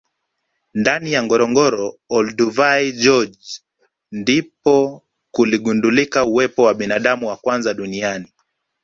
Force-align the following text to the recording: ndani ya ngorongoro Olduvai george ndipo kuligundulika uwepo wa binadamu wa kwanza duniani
ndani 0.79 1.09
ya 1.13 1.21
ngorongoro 1.23 1.87
Olduvai 2.17 2.85
george 3.01 3.47
ndipo 4.11 4.75
kuligundulika 5.31 6.25
uwepo 6.25 6.63
wa 6.63 6.73
binadamu 6.73 7.27
wa 7.27 7.37
kwanza 7.37 7.73
duniani 7.73 8.27